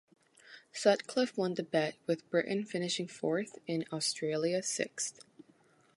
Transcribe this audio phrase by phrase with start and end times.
[0.73, 5.19] Sutcliffe won the bet, with Britain finishing fourth and Australia sixth.